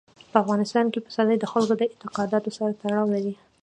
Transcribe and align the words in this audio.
په 0.31 0.37
افغانستان 0.43 0.85
کې 0.91 1.03
پسرلی 1.05 1.37
د 1.39 1.45
خلکو 1.51 1.73
د 1.79 1.83
اعتقاداتو 1.89 2.49
سره 2.57 2.71
تړاو 2.81 3.05
لري. 3.13 3.33